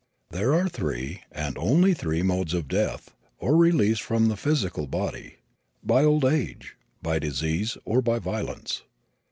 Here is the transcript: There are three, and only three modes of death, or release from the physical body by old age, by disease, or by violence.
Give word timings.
There 0.31 0.55
are 0.55 0.67
three, 0.67 1.21
and 1.31 1.55
only 1.59 1.93
three 1.93 2.23
modes 2.23 2.55
of 2.55 2.67
death, 2.67 3.11
or 3.37 3.55
release 3.55 3.99
from 3.99 4.29
the 4.29 4.35
physical 4.35 4.87
body 4.87 5.35
by 5.83 6.03
old 6.03 6.25
age, 6.25 6.75
by 7.03 7.19
disease, 7.19 7.77
or 7.85 8.01
by 8.01 8.17
violence. 8.17 8.81